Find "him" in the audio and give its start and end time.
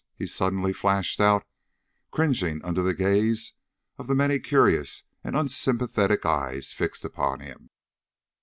7.41-7.69